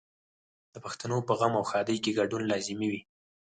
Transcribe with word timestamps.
د 0.73 0.75
پښتنو 0.85 1.17
په 1.27 1.33
غم 1.39 1.53
او 1.59 1.63
ښادۍ 1.69 1.97
کې 2.03 2.15
ګډون 2.19 2.41
لازمي 2.51 2.87
وي. 2.91 3.01